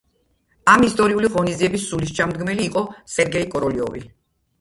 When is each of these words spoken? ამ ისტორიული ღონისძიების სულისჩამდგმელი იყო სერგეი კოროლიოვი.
ამ 0.71 0.85
ისტორიული 0.85 1.29
ღონისძიების 1.35 1.85
სულისჩამდგმელი 1.89 2.65
იყო 2.71 2.83
სერგეი 3.17 3.47
კოროლიოვი. 3.53 4.03